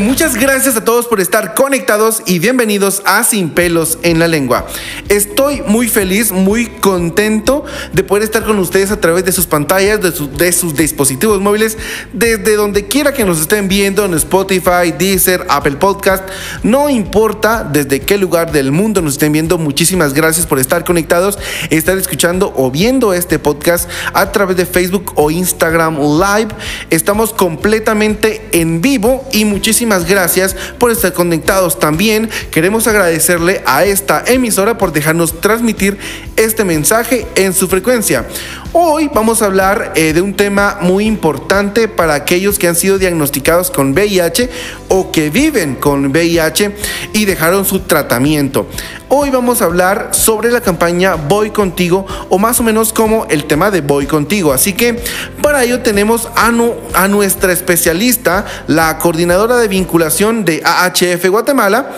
[0.00, 4.66] Muchas gracias a todos por estar conectados y bienvenidos a Sin pelos en la lengua.
[5.10, 10.00] Estoy muy feliz, muy contento de poder estar con ustedes a través de sus pantallas,
[10.00, 11.76] de, de sus dispositivos móviles,
[12.14, 16.26] desde donde quiera que nos estén viendo, en Spotify, Deezer, Apple Podcast,
[16.62, 21.38] no importa desde qué lugar del mundo nos estén viendo, muchísimas gracias por estar conectados,
[21.68, 26.48] estar escuchando o viendo este podcast a través de Facebook o Instagram Live.
[26.88, 32.30] Estamos completamente en vivo y muchísimas gracias por estar conectados también.
[32.50, 35.98] Queremos agradecerle a esta emisora por dejarnos transmitir
[36.36, 38.26] este mensaje en su frecuencia.
[38.74, 42.96] Hoy vamos a hablar eh, de un tema muy importante para aquellos que han sido
[42.96, 44.48] diagnosticados con VIH
[44.88, 46.74] o que viven con VIH
[47.12, 48.66] y dejaron su tratamiento.
[49.10, 53.44] Hoy vamos a hablar sobre la campaña Voy contigo o más o menos como el
[53.44, 54.54] tema de Voy contigo.
[54.54, 54.98] Así que
[55.42, 56.50] para ello tenemos a,
[56.94, 61.90] a nuestra especialista, la coordinadora de vinculación de AHF Guatemala,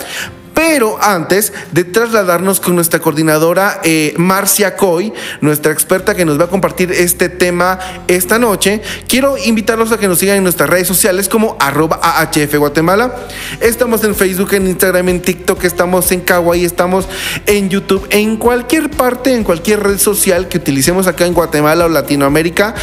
[0.55, 6.45] pero antes de trasladarnos con nuestra coordinadora eh, Marcia Coy, nuestra experta que nos va
[6.45, 10.87] a compartir este tema esta noche, quiero invitarlos a que nos sigan en nuestras redes
[10.87, 13.13] sociales como arroba AHF Guatemala.
[13.59, 17.07] Estamos en Facebook, en Instagram, en TikTok, estamos en Kawaii, estamos
[17.45, 21.89] en YouTube, en cualquier parte, en cualquier red social que utilicemos acá en Guatemala o
[21.89, 22.75] Latinoamérica,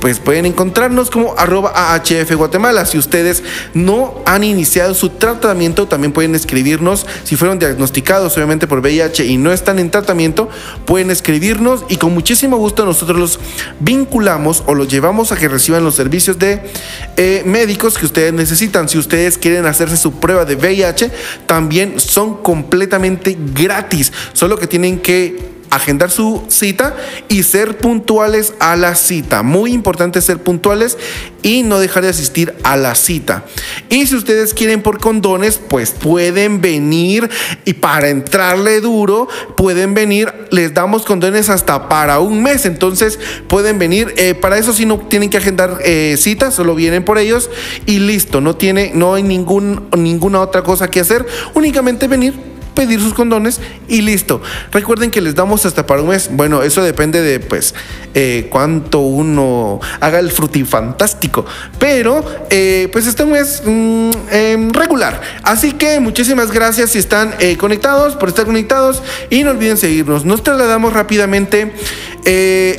[0.00, 2.86] pues pueden encontrarnos como arroba AHF Guatemala.
[2.86, 3.42] Si ustedes
[3.74, 9.36] no han iniciado su tratamiento, también pueden escribirnos si fueron diagnosticados obviamente por VIH y
[9.36, 10.48] no están en tratamiento,
[10.84, 13.40] pueden escribirnos y con muchísimo gusto nosotros los
[13.80, 16.60] vinculamos o los llevamos a que reciban los servicios de
[17.16, 18.88] eh, médicos que ustedes necesitan.
[18.88, 21.10] Si ustedes quieren hacerse su prueba de VIH,
[21.46, 26.96] también son completamente gratis, solo que tienen que agendar su cita
[27.28, 29.42] y ser puntuales a la cita.
[29.42, 30.96] Muy importante ser puntuales
[31.42, 33.44] y no dejar de asistir a la cita.
[33.88, 37.30] Y si ustedes quieren por condones, pues pueden venir
[37.64, 42.66] y para entrarle duro, pueden venir, les damos condones hasta para un mes.
[42.66, 47.04] Entonces pueden venir, eh, para eso si no tienen que agendar eh, citas, solo vienen
[47.04, 47.50] por ellos
[47.86, 53.00] y listo, no, tiene, no hay ningún, ninguna otra cosa que hacer, únicamente venir pedir
[53.00, 54.40] sus condones y listo.
[54.70, 56.28] Recuerden que les damos hasta para un mes.
[56.30, 57.74] Bueno, eso depende de pues
[58.14, 61.44] eh, cuánto uno haga el frutifantástico.
[61.80, 65.20] Pero eh, pues este mes mm, em, regular.
[65.42, 70.24] Así que muchísimas gracias si están eh, conectados, por estar conectados y no olviden seguirnos.
[70.24, 71.72] Nos trasladamos rápidamente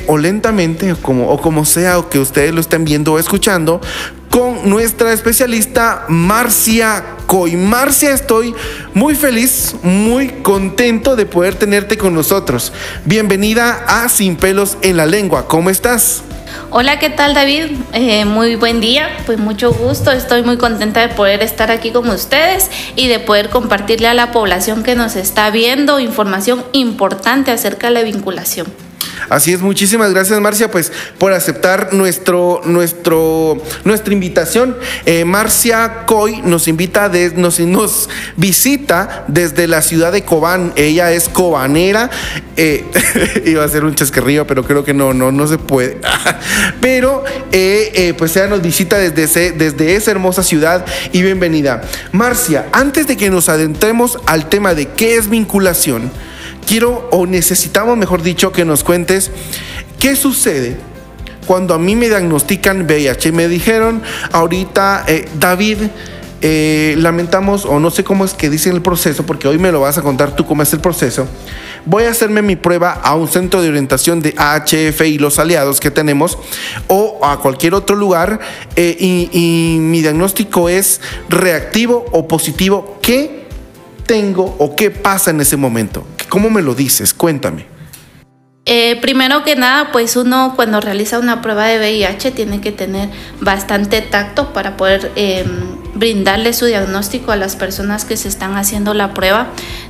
[0.07, 3.81] o lentamente, o como, o como sea, o que ustedes lo estén viendo o escuchando,
[4.29, 7.55] con nuestra especialista Marcia Coy.
[7.55, 8.53] Marcia, estoy
[8.93, 12.73] muy feliz, muy contento de poder tenerte con nosotros.
[13.05, 15.47] Bienvenida a Sin pelos en la lengua.
[15.47, 16.23] ¿Cómo estás?
[16.69, 17.77] Hola, ¿qué tal David?
[17.93, 22.09] Eh, muy buen día, pues mucho gusto, estoy muy contenta de poder estar aquí con
[22.09, 27.87] ustedes y de poder compartirle a la población que nos está viendo información importante acerca
[27.87, 28.86] de la vinculación.
[29.29, 34.77] Así es, muchísimas gracias Marcia, pues por aceptar nuestro, nuestro, nuestra invitación.
[35.05, 40.73] Eh, Marcia Coy nos invita, nos, nos visita desde la ciudad de Cobán.
[40.75, 42.09] Ella es cobanera.
[42.55, 42.85] Eh,
[43.45, 45.99] iba a ser un chasquerrillo, pero creo que no, no, no se puede.
[46.81, 51.81] pero eh, pues ella nos visita desde, desde esa hermosa ciudad y bienvenida.
[52.11, 56.11] Marcia, antes de que nos adentremos al tema de qué es vinculación,
[56.67, 59.31] quiero o necesitamos, mejor dicho, que nos cuentes
[59.99, 60.77] qué sucede
[61.47, 63.31] cuando a mí me diagnostican VIH.
[63.31, 65.77] Me dijeron ahorita, eh, David,
[66.41, 69.79] eh, lamentamos, o no sé cómo es que dicen el proceso, porque hoy me lo
[69.79, 71.25] vas a contar tú cómo es el proceso.
[71.85, 75.79] Voy a hacerme mi prueba a un centro de orientación de AHF y los aliados
[75.79, 76.37] que tenemos,
[76.87, 78.39] o a cualquier otro lugar,
[78.75, 82.99] eh, y, y mi diagnóstico es reactivo o positivo.
[83.01, 83.47] ¿Qué
[84.05, 86.05] tengo o qué pasa en ese momento?
[86.29, 87.13] ¿Cómo me lo dices?
[87.13, 87.77] Cuéntame.
[88.69, 93.07] Eh, primero que nada, pues uno cuando realiza una prueba de VIH tiene que tener
[93.39, 95.47] bastante tacto para poder em,
[95.95, 99.47] brindarle su diagnóstico a las personas que se están haciendo la prueba.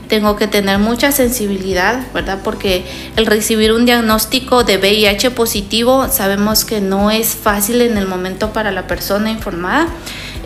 [0.09, 2.41] Tengo que tener mucha sensibilidad, ¿verdad?
[2.43, 2.85] Porque
[3.15, 8.53] el recibir un diagnóstico de VIH positivo sabemos que no es fácil en el momento
[8.53, 9.87] para la persona informada.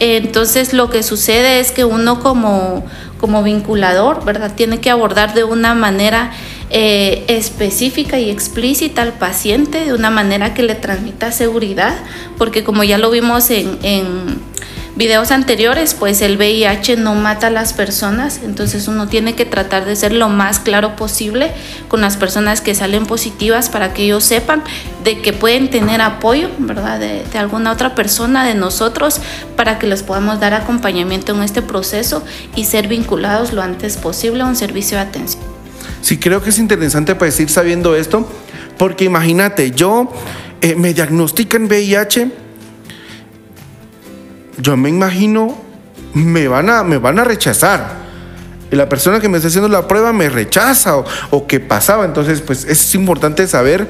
[0.03, 2.83] Entonces lo que sucede es que uno como,
[3.19, 4.55] como vinculador, ¿verdad?
[4.55, 6.31] Tiene que abordar de una manera
[6.71, 11.95] eh, específica y explícita al paciente, de una manera que le transmita seguridad,
[12.39, 14.39] porque como ya lo vimos en,
[14.95, 19.85] videos anteriores, pues el VIH no mata a las personas, entonces uno tiene que tratar
[19.85, 21.51] de ser lo más claro posible
[21.87, 24.63] con las personas que salen positivas para que ellos sepan
[25.03, 26.99] de que pueden tener apoyo, ¿verdad?
[26.99, 29.21] De, alguna otra persona, de nosotros,
[29.55, 32.23] para que les podamos dar acompañamiento en este proceso
[32.55, 35.43] y ser vinculados lo antes posible a un servicio de atención.
[36.01, 38.27] Sí, creo que es interesante pues ir sabiendo esto,
[38.77, 40.11] porque imagínate, yo
[40.61, 42.31] eh, me diagnostican VIH,
[44.57, 45.57] yo me imagino,
[46.13, 48.01] me van a, me van a rechazar.
[48.71, 52.05] Y la persona que me está haciendo la prueba me rechaza o, o qué pasaba.
[52.05, 53.87] Entonces, pues es importante saber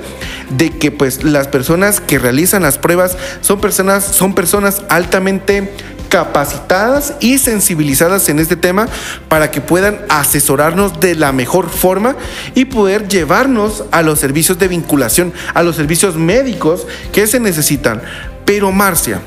[0.58, 5.72] de que pues las personas que realizan las pruebas son personas, son personas altamente
[6.12, 8.88] capacitadas y sensibilizadas en este tema
[9.30, 12.18] para que puedan asesorarnos de la mejor forma
[12.54, 18.02] y poder llevarnos a los servicios de vinculación, a los servicios médicos que se necesitan.
[18.44, 19.22] Pero Marcia,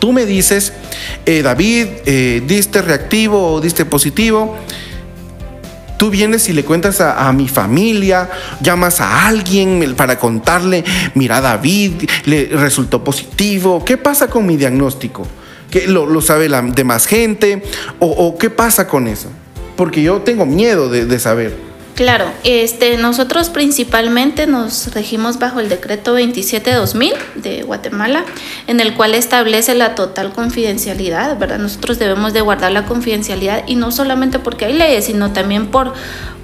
[0.00, 0.72] tú me dices,
[1.26, 4.56] eh, David, eh, diste reactivo o diste positivo.
[5.98, 8.30] Tú vienes y le cuentas a, mi familia,
[8.62, 10.82] llamas a alguien para contarle,
[11.14, 15.26] mira David, le resultó positivo, ¿qué pasa con mi diagnóstico?
[15.70, 17.62] ¿Qué, lo, sabe la demás gente?
[17.98, 19.28] ¿O, ¿O, qué pasa con eso?
[19.76, 21.69] Porque yo tengo miedo de saber.
[22.00, 28.24] Claro, este, nosotros principalmente nos regimos bajo el decreto 27-2000 de Guatemala,
[28.66, 31.58] en el cual establece la total confidencialidad, ¿verdad?
[31.58, 35.92] Nosotros debemos de guardar la confidencialidad y no solamente porque hay leyes, sino también por,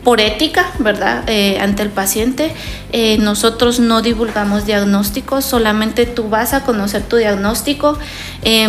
[0.04, 1.24] por ética, ¿verdad?
[1.26, 2.52] Eh, ante el paciente.
[2.92, 7.98] Eh, nosotros no divulgamos diagnósticos, solamente tú vas a conocer tu diagnóstico.
[8.42, 8.68] Eh,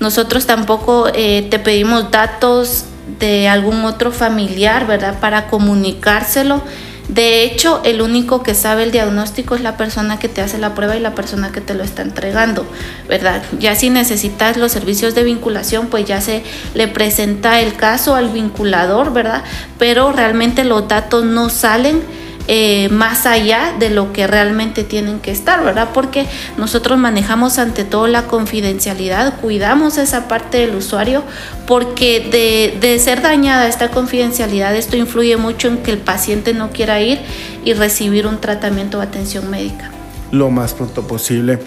[0.00, 2.86] nosotros tampoco eh, te pedimos datos
[3.22, 5.20] de algún otro familiar, ¿verdad?
[5.20, 6.60] Para comunicárselo.
[7.08, 10.74] De hecho, el único que sabe el diagnóstico es la persona que te hace la
[10.74, 12.66] prueba y la persona que te lo está entregando,
[13.08, 13.42] ¿verdad?
[13.60, 16.42] Ya si necesitas los servicios de vinculación, pues ya se
[16.74, 19.44] le presenta el caso al vinculador, ¿verdad?
[19.78, 22.02] Pero realmente los datos no salen
[22.48, 25.90] eh, más allá de lo que realmente tienen que estar, ¿verdad?
[25.94, 31.22] Porque nosotros manejamos ante todo la confidencialidad, cuidamos esa parte del usuario,
[31.66, 36.70] porque de, de ser dañada esta confidencialidad, esto influye mucho en que el paciente no
[36.70, 37.20] quiera ir
[37.64, 39.90] y recibir un tratamiento o atención médica.
[40.32, 41.60] Lo más pronto posible.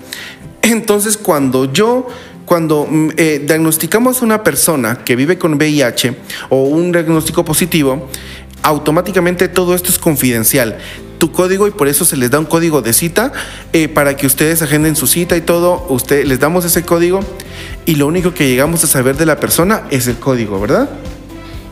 [0.62, 2.08] Entonces, cuando yo
[2.46, 2.88] cuando
[3.18, 6.16] eh, diagnosticamos a una persona que vive con VIH
[6.50, 8.08] o un diagnóstico positivo,
[8.66, 10.78] automáticamente todo esto es confidencial.
[11.20, 13.32] Tu código y por eso se les da un código de cita
[13.74, 15.86] eh, para que ustedes agenden su cita y todo.
[15.90, 17.20] Usted les damos ese código
[17.86, 20.90] y lo único que llegamos a saber de la persona es el código, ¿verdad?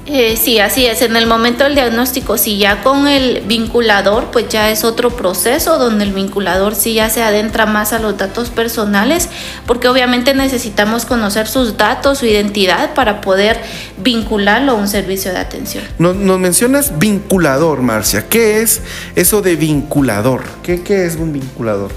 [0.05, 1.01] Eh, sí, así es.
[1.01, 5.77] En el momento del diagnóstico, si ya con el vinculador, pues ya es otro proceso
[5.77, 9.29] donde el vinculador sí ya se adentra más a los datos personales,
[9.65, 13.61] porque obviamente necesitamos conocer sus datos, su identidad para poder
[13.97, 15.85] vincularlo a un servicio de atención.
[15.99, 18.27] Nos, mencionas vinculador, Marcia.
[18.27, 18.81] ¿Qué es
[19.15, 20.43] eso de vinculador?
[20.63, 21.91] ¿Qué, ¿Qué es un vinculador?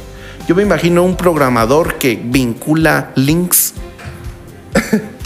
[0.46, 3.74] Yo me imagino un programador que vincula links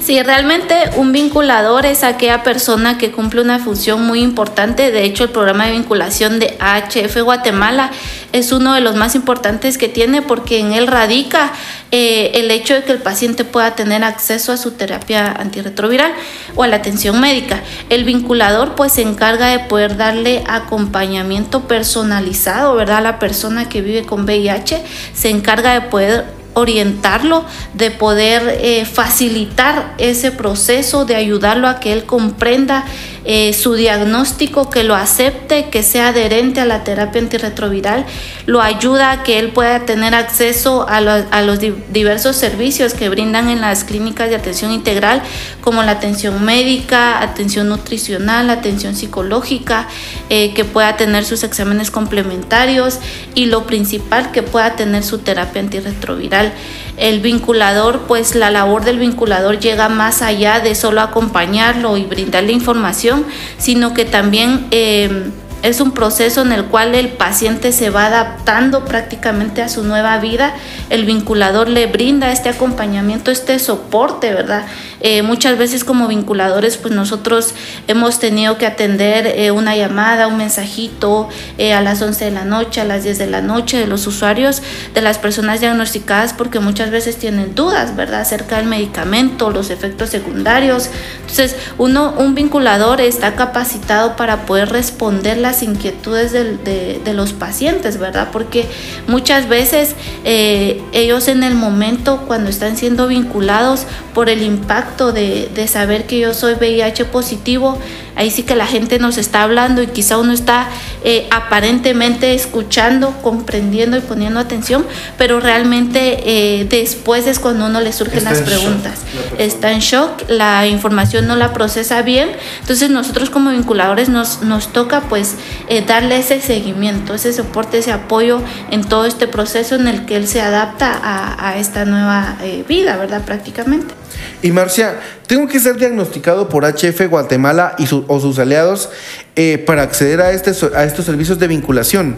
[0.00, 4.90] Sí, realmente un vinculador es aquella persona que cumple una función muy importante.
[4.90, 7.90] De hecho, el programa de vinculación de AHF Guatemala
[8.32, 11.52] es uno de los más importantes que tiene porque en él radica
[11.90, 16.12] eh, el hecho de que el paciente pueda tener acceso a su terapia antirretroviral
[16.54, 17.62] o a la atención médica.
[17.88, 22.98] El vinculador pues se encarga de poder darle acompañamiento personalizado, ¿verdad?
[22.98, 24.82] A la persona que vive con VIH
[25.14, 27.44] se encarga de poder orientarlo,
[27.74, 32.86] de poder eh, facilitar ese proceso, de ayudarlo a que él comprenda
[33.28, 38.06] eh, su diagnóstico, que lo acepte, que sea adherente a la terapia antirretroviral,
[38.46, 42.94] lo ayuda a que él pueda tener acceso a, lo, a los di diversos servicios
[42.94, 45.22] que brindan en las clínicas de atención integral,
[45.60, 49.88] como la atención médica, atención nutricional, atención psicológica,
[50.30, 53.00] eh, que pueda tener sus exámenes complementarios
[53.34, 56.52] y lo principal, que pueda tener su terapia antirretroviral.
[56.96, 62.52] El vinculador, pues la labor del vinculador llega más allá de solo acompañarlo y brindarle
[62.52, 63.26] información,
[63.58, 65.30] sino que también eh,
[65.62, 70.18] es un proceso en el cual el paciente se va adaptando prácticamente a su nueva
[70.18, 70.54] vida.
[70.90, 74.66] El vinculador le brinda este acompañamiento, este soporte, ¿verdad?
[75.00, 77.54] Eh, muchas veces como vinculadores, pues nosotros
[77.86, 81.28] hemos tenido que atender eh, una llamada, un mensajito
[81.58, 84.06] eh, a las 11 de la noche, a las 10 de la noche de los
[84.06, 84.62] usuarios,
[84.94, 88.20] de las personas diagnosticadas, porque muchas veces tienen dudas, ¿verdad?
[88.20, 90.88] Acerca del medicamento, los efectos secundarios.
[91.20, 97.98] Entonces, uno, un vinculador está capacitado para poder responder las inquietudes de, de, los pacientes,
[97.98, 98.28] ¿verdad?
[98.32, 98.66] Porque
[99.06, 105.50] muchas veces eh, ellos en el momento cuando están siendo vinculados por el impacto de,
[105.54, 107.78] de saber que yo soy VIH positivo,
[108.16, 110.68] ahí sí que la gente nos está hablando y quizá uno está
[111.04, 114.84] eh, aparentemente escuchando, comprendiendo y poniendo atención,
[115.18, 119.00] pero realmente eh, después es cuando uno le surgen las preguntas.
[119.38, 122.30] está en shock, la información no la procesa bien,
[122.60, 125.34] entonces nosotros como vinculadores nos, nos toca pues
[125.68, 130.16] eh, darle ese seguimiento, ese soporte, ese apoyo en todo este proceso en el que
[130.16, 133.22] él se adapta a, a esta nueva vida, ¿verdad?
[133.24, 133.94] Prácticamente.
[134.42, 138.88] Y Marcia, tengo que ser diagnosticado por HF Guatemala y o sus aliados
[139.34, 142.16] eh, para acceder a, este, a estos servicios de vinculación.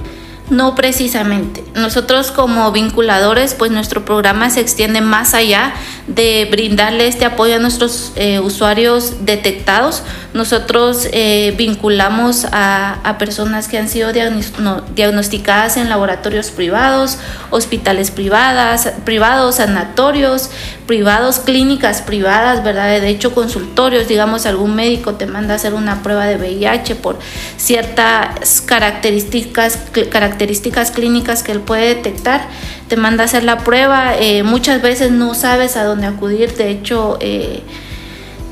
[0.50, 1.62] No precisamente.
[1.74, 5.74] Nosotros como vinculadores, pues nuestro programa se extiende más allá
[6.06, 10.02] de brindarle este apoyo a nuestros eh, usuarios detectados.
[10.32, 17.18] Nosotros eh, vinculamos a, personas que han sido diagnosticadas en laboratorios privados,
[17.50, 20.50] hospitales privadas, privados, sanatorios,
[20.88, 23.00] privados, clínicas privadas, ¿verdad?
[23.00, 27.18] De hecho, consultorios, digamos, algún médico te manda a hacer una prueba de VIH por
[27.58, 29.78] ciertas características,
[30.10, 32.48] características clínicas que él puede detectar,
[32.88, 36.70] te manda a hacer la prueba, eh, muchas veces no sabes a dónde acudir, de
[36.70, 37.62] hecho, eh,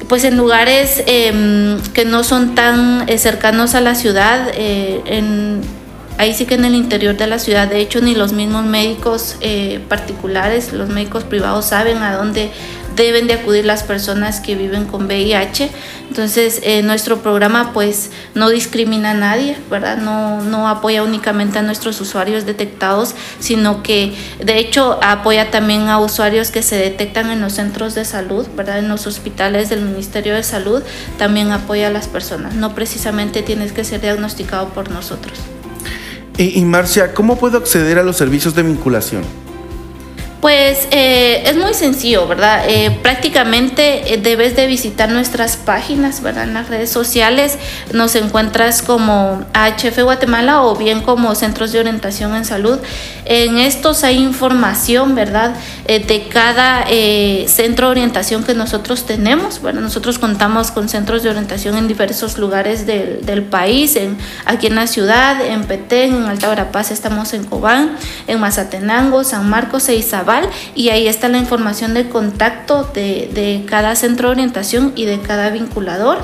[0.06, 5.62] pues en lugares em, que no son tan eh, cercanos a la ciudad, en
[6.18, 9.36] ahí sí que en el interior de la ciudad, de hecho, ni los mismos médicos
[9.40, 12.50] eh, particulares, los médicos privados saben a dónde
[12.96, 15.70] deben de acudir las personas que viven con VIH.
[16.08, 19.98] Entonces, eh, nuestro programa pues no discrimina a nadie, ¿verdad?
[19.98, 25.98] No, no apoya únicamente a nuestros usuarios detectados, sino que de hecho apoya también a
[25.98, 28.78] usuarios que se detectan en los centros de salud, ¿verdad?
[28.78, 30.82] En los hospitales del Ministerio de Salud,
[31.18, 32.54] también apoya a las personas.
[32.54, 35.55] No precisamente tienes que ser diagnosticado por nosotros.
[36.38, 39.22] Y, Marcia, ¿cómo puedo acceder a los servicios de vinculación?
[40.40, 42.64] Pues eh, es muy sencillo, ¿verdad?
[42.68, 46.44] Eh, prácticamente eh, debes de visitar nuestras páginas, ¿verdad?
[46.44, 47.58] En las redes sociales
[47.92, 52.78] nos encuentras como HF Guatemala o bien como Centros de Orientación en Salud.
[53.24, 55.54] En estos hay información, ¿verdad?
[55.86, 56.84] de cada
[57.46, 59.60] centro de orientación que nosotros tenemos.
[59.60, 64.74] Bueno, nosotros contamos con centros de orientación en diversos lugares del, país, en, aquí en
[64.74, 69.94] la ciudad, en Petén, en Alta Verapaz estamos en Cobán, en Mazatenango, San Marcos e
[70.74, 75.50] Y ahí está la información de contacto de, cada centro de orientación y de cada
[75.50, 76.18] vinculador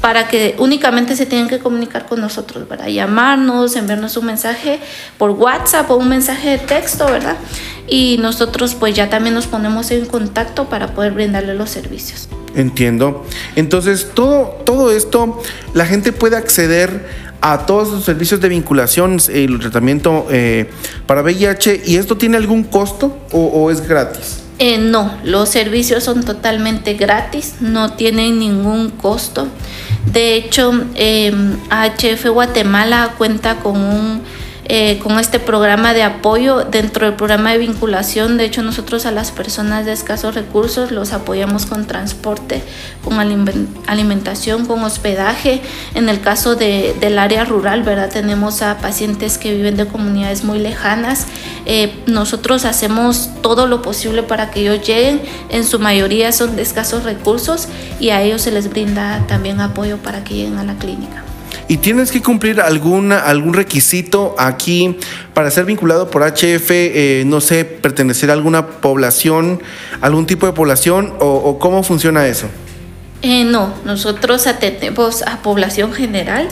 [0.00, 4.78] para que únicamente se tienen que comunicar con nosotros, para llamarnos, enviarnos un mensaje
[5.18, 7.36] por WhatsApp o un mensaje de texto, ¿verdad?
[7.88, 12.28] Y nosotros pues ya también nos ponemos en contacto para poder brindarle los servicios.
[12.56, 13.24] Entiendo.
[13.54, 15.40] Entonces, todo, todo esto,
[15.74, 17.06] la gente puede acceder
[17.42, 20.70] a todos los servicios de vinculación y el tratamiento eh,
[21.06, 21.82] para VIH.
[21.84, 24.38] ¿Y esto tiene algún costo o, es gratis?
[24.58, 29.48] Eh, no, los servicios son totalmente gratis, no tienen ningún costo.
[30.10, 31.30] De hecho, eh,
[31.70, 34.22] HF Guatemala cuenta con un
[34.68, 38.36] eh, con este programa de apoyo dentro del programa de vinculación.
[38.36, 42.62] De hecho, nosotros a las personas de escasos recursos los apoyamos con transporte,
[43.04, 43.20] con
[43.86, 45.60] alimentación, con hospedaje.
[45.94, 48.10] En el caso de, del área rural, ¿verdad?
[48.10, 51.26] Tenemos a pacientes que viven de comunidades muy lejanas.
[51.64, 55.22] Eh, nosotros hacemos todo lo posible para que ellos lleguen.
[55.48, 57.68] En su mayoría son de escasos recursos
[58.00, 61.25] y a ellos se les brinda también apoyo para que lleguen a la clínica
[61.68, 64.96] y tienes que cumplir alguna, algún requisito aquí
[65.34, 69.62] para ser vinculado por HF, eh, no sé, pertenecer a alguna población,
[70.00, 72.46] algún tipo de población o, cómo funciona eso?
[73.22, 76.48] Eh, no, nosotros atendemos a población general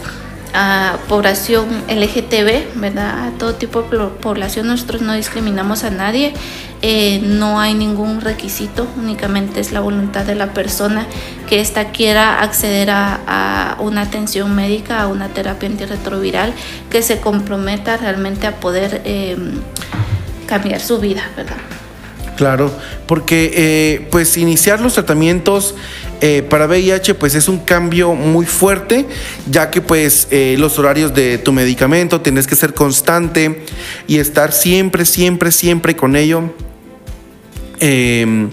[0.54, 3.26] a población LGTB, ¿verdad?
[3.26, 6.32] A todo tipo de población, nosotros no discriminamos a nadie,
[6.80, 11.06] eh, no hay ningún requisito, únicamente es la voluntad de la persona
[11.48, 16.54] que ésta quiera acceder a, una atención médica, a una terapia antirretroviral,
[16.88, 19.60] que se comprometa realmente a poder em,
[20.46, 21.56] cambiar su vida, ¿verdad?
[22.36, 22.72] Claro,
[23.06, 25.74] porque eh, pues iniciar los tratamientos
[26.20, 29.06] eh, para VIH pues es un cambio muy fuerte,
[29.50, 33.64] ya que pues eh, los horarios de tu medicamento tienes que ser constante
[34.06, 36.54] y estar siempre, siempre, siempre con ello.
[37.80, 38.50] Em,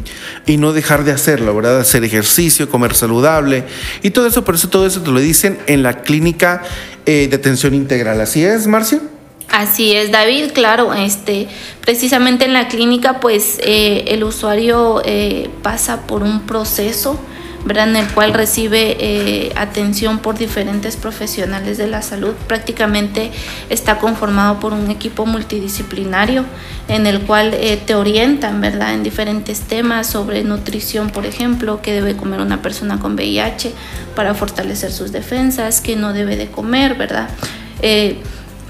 [0.47, 1.79] y no dejar de hacerlo, ¿verdad?
[1.79, 3.63] Hacer ejercicio, comer saludable
[4.01, 6.63] y todo eso, por eso todo eso te lo dicen en la clínica
[7.05, 8.19] de atención integral.
[8.19, 8.99] ¿Así es, Marcia?
[9.51, 11.47] Así es, David, claro, este,
[11.81, 17.19] precisamente en la clínica, pues eh, el usuario eh, pasa por un proceso,
[17.65, 17.89] ¿verdad?
[17.89, 22.33] en el cual recibe eh, atención por diferentes profesionales de la salud.
[22.47, 23.31] Prácticamente
[23.69, 26.45] está conformado por un equipo multidisciplinario
[26.87, 28.93] en el cual eh, te orientan ¿verdad?
[28.93, 33.71] en diferentes temas sobre nutrición, por ejemplo, qué debe comer una persona con VIH
[34.15, 37.29] para fortalecer sus defensas, qué no debe de comer, ¿verdad?
[37.81, 38.17] Eh,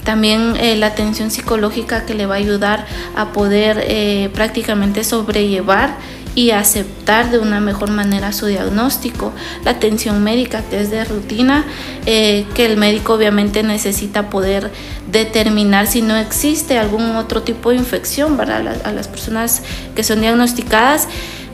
[0.03, 5.95] también la atención psicológica que le va a ayudar a poder prácticamente sobrellevar
[6.34, 9.34] y aceptar de una mejor manera su diagnóstico.
[9.66, 11.66] La atención médica que es de rutina,
[12.06, 14.72] que el médico obviamente necesita poder
[15.12, 19.62] determinar si no existe algún otro tipo de infección para a las personas
[19.96, 21.08] que son diagnosticadas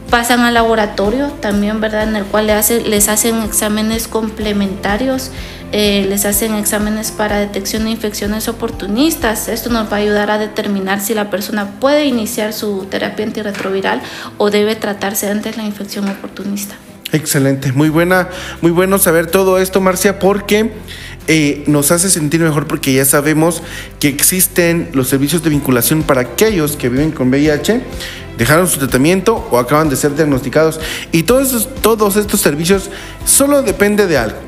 [0.10, 2.04] pasan al laboratorio también, ¿verdad?
[2.04, 5.32] En el cual les hacen exámenes complementarios,
[5.72, 9.48] eh, les hacen exámenes para detección de infecciones oportunistas.
[9.48, 14.02] Esto nos va a ayudar a determinar si la persona puede iniciar su terapia antirretroviral
[14.38, 16.76] o debe tratarse antes la infección oportunista.
[17.12, 18.30] Excelente, muy buena,
[18.62, 20.72] muy bueno saber todo esto, Marcia, porque
[21.28, 23.62] eh, nos hace sentir mejor porque ya sabemos
[24.00, 27.82] que existen los servicios de vinculación para aquellos que viven con VIH
[28.38, 30.80] dejaron su tratamiento o acaban de ser diagnosticados.
[31.12, 32.90] Y todos, todos estos servicios
[33.26, 34.47] solo depende de algo.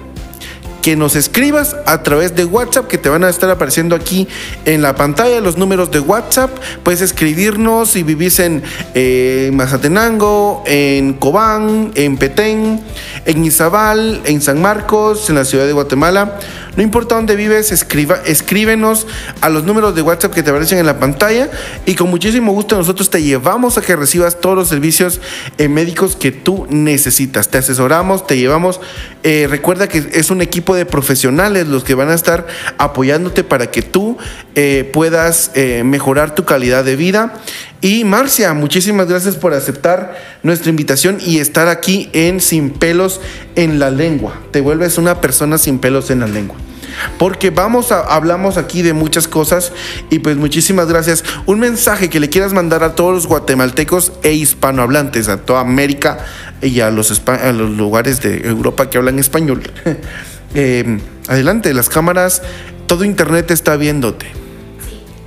[0.81, 4.27] Que nos escribas a través de WhatsApp que te van a estar apareciendo aquí
[4.65, 6.49] en la pantalla los números de WhatsApp.
[6.83, 12.81] Puedes escribirnos si vivís en eh, Mazatenango, en Cobán, en Petén,
[13.25, 16.39] en Izabal, en San Marcos, en la ciudad de Guatemala.
[16.79, 19.05] No importa dónde vives, escriba, escríbenos
[19.41, 21.49] a los números de WhatsApp que te aparecen en la pantalla
[21.85, 25.19] y con muchísimo gusto nosotros te llevamos a que recibas todos los servicios
[25.57, 27.49] eh, médicos que tú necesitas.
[27.49, 28.79] Te asesoramos, te llevamos.
[29.23, 33.71] Eh, recuerda que es un equipo de profesionales los que van a estar apoyándote para
[33.71, 34.17] que tú
[34.55, 35.51] eh, puedas
[35.83, 37.33] mejorar tu calidad de vida.
[37.81, 43.19] Y Marcia, muchísimas gracias por aceptar nuestra invitación y estar aquí en Sin pelos
[43.57, 44.39] en la lengua.
[44.51, 46.55] Te vuelves una persona sin pelos en la lengua.
[47.17, 49.71] Porque vamos a, hablamos aquí de muchas cosas
[50.09, 51.23] y pues muchísimas gracias.
[51.45, 56.25] Un mensaje que le quieras mandar a todos los guatemaltecos e hispanohablantes, a toda América
[56.61, 59.63] y a los, los lugares de Europa que hablan español.
[60.55, 62.41] Eh, adelante, las cámaras,
[62.87, 64.25] todo internet está viéndote.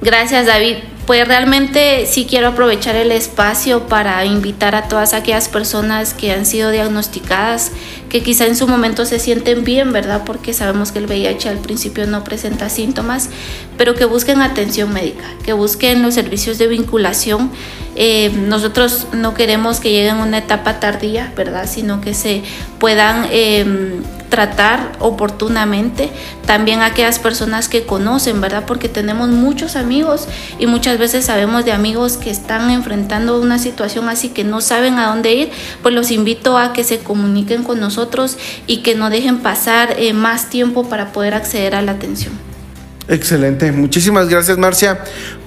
[0.03, 0.79] Gracias David.
[1.07, 6.45] Pues realmente sí quiero aprovechar el espacio para invitar a todas aquellas personas que han
[6.45, 7.73] sido diagnosticadas,
[8.09, 10.23] que quizá en su momento se sienten bien, ¿verdad?
[10.25, 13.31] Porque sabemos que el VIH al principio no presenta síntomas,
[13.79, 17.51] pero que busquen atención médica, que busquen los servicios de vinculación.
[17.95, 21.69] Eh, nosotros no queremos que lleguen a una etapa tardía, ¿verdad?
[21.69, 22.43] Sino que se
[22.79, 23.27] puedan...
[23.31, 26.09] Em, tratar oportunamente
[26.47, 28.64] también a aquellas personas que conocen, ¿verdad?
[28.66, 30.27] Porque tenemos muchos amigos
[30.59, 34.99] y muchas veces sabemos de amigos que están enfrentando una situación así que no saben
[34.99, 35.51] a dónde ir,
[35.83, 40.14] pues los invito a que se comuniquen con nosotros y que no dejen pasar eh,
[40.14, 42.33] más tiempo para poder acceder a la atención.
[43.09, 44.99] Excelente, muchísimas gracias Marcia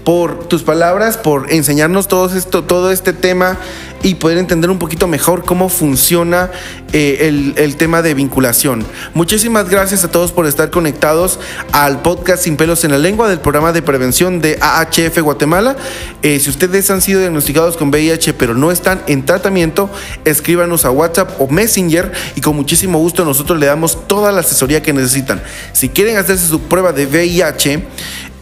[0.06, 3.58] por tus palabras, por enseñarnos todo esto, todo este tema
[4.04, 6.52] y poder entender un poquito mejor cómo funciona
[6.94, 8.86] eh, el, tema de vinculación.
[9.16, 11.40] Muchísimas gracias a todos por estar conectados
[11.72, 15.76] al podcast Sin pelos en la lengua del programa de prevención de AHF Guatemala.
[16.22, 19.90] Eh, si ustedes han sido diagnosticados con VIH pero no están en tratamiento,
[20.24, 24.84] escríbanos a WhatsApp o Messenger y con muchísimo gusto nosotros le damos toda la asesoría
[24.84, 25.42] que necesitan.
[25.74, 27.84] Si quieren hacerse su prueba de VIH,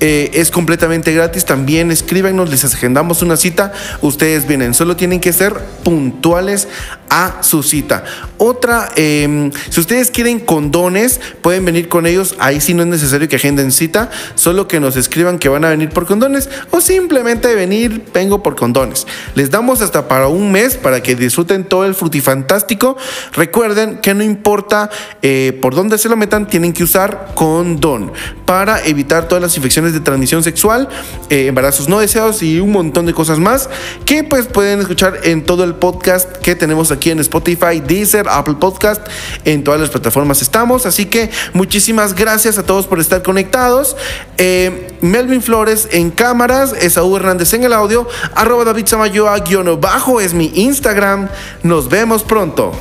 [0.05, 1.45] eh, es completamente gratis.
[1.45, 3.71] También escríbanos, les agendamos una cita.
[4.01, 5.53] Ustedes vienen, solo tienen que ser
[5.85, 6.67] puntuales
[7.13, 8.04] a su cita.
[8.39, 12.36] Otra, em, si ustedes quieren condones, pueden venir con ellos.
[12.39, 15.69] Ahí sí no es necesario que agenden cita, solo que nos escriban que van a
[15.69, 19.06] venir por condones o simplemente venir, vengo por condones.
[19.36, 22.97] Les damos hasta para un mes para que disfruten todo el frutifantástico.
[23.34, 24.89] Recuerden que no importa
[25.21, 28.12] eh, por dónde se lo metan, tienen que usar condón
[28.45, 30.89] para evitar todas las infecciones de transmisión sexual,
[31.30, 33.69] eh, embarazos no deseados y un montón de cosas más
[34.06, 38.55] que pues pueden escuchar en todo el podcast que tenemos aquí en Spotify, Deezer, Apple
[38.57, 39.05] Podcast,
[39.43, 40.85] en todas las plataformas estamos.
[40.85, 43.97] Así que muchísimas gracias a todos por estar conectados.
[44.37, 50.21] Eh, Melvin Flores en cámaras, Esaú Hernández en el audio, arroba David Samayoa guion bajo
[50.21, 51.27] es mi Instagram.
[51.61, 52.71] Nos vemos pronto.